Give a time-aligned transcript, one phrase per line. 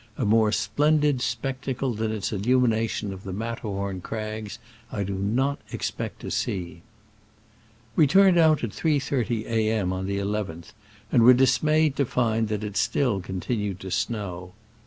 [0.17, 4.57] A more splendid spectacle than its illumination of the Matterhorn crags
[4.91, 6.81] I do not expect to see.
[7.95, 9.69] We tiuTied out at 3.30 a.
[9.69, 9.93] m.
[9.93, 10.73] on the nth,
[11.11, 14.53] and were dismayed to find that it still continued to snow.